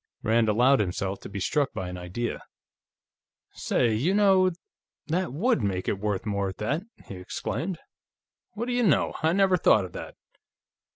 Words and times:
Rand 0.23 0.49
allowed 0.49 0.79
himself 0.79 1.19
to 1.19 1.29
be 1.29 1.39
struck 1.39 1.73
by 1.73 1.87
an 1.87 1.95
idea. 1.99 2.41
"Say, 3.53 3.93
you 3.93 4.15
know, 4.15 4.49
that 5.05 5.31
would 5.31 5.61
make 5.61 5.87
it 5.87 5.99
worth 5.99 6.25
more, 6.25 6.49
at 6.49 6.57
that!" 6.57 6.81
he 7.05 7.17
exclaimed. 7.17 7.77
"What 8.53 8.65
do 8.65 8.71
you 8.73 8.81
know! 8.81 9.13
I 9.21 9.31
never 9.31 9.57
thought 9.57 9.85
of 9.85 9.93
that.... 9.93 10.15